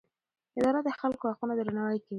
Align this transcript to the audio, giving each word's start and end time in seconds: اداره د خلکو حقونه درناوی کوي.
اداره 0.57 0.79
د 0.83 0.89
خلکو 0.99 1.25
حقونه 1.31 1.53
درناوی 1.55 1.99
کوي. 2.01 2.09